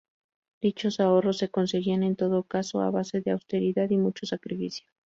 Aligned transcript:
Dichos 0.61 0.99
ahorros 0.99 1.37
se 1.37 1.49
conseguían, 1.49 2.01
en 2.01 2.15
todo 2.15 2.41
caso, 2.41 2.75
a 2.81 2.89
base 2.97 3.21
de 3.21 3.29
austeridad 3.37 3.87
y 3.91 3.97
mucho 3.97 4.25
sacrificio. 4.25 4.87